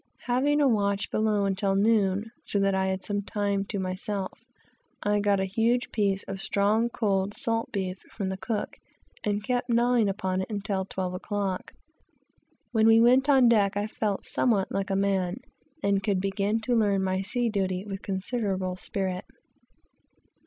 [0.27, 4.31] We had a watch below until noon, so that I had some time to myself;
[5.05, 8.79] and getting a huge piece of strong, cold, salt beef from the cook,
[9.23, 11.73] I kept gnawing upon it until twelve o'clock.
[12.71, 15.35] When we went on deck I felt somewhat like a man,
[15.83, 19.25] and could begin to learn my sea duty with considerable spirit.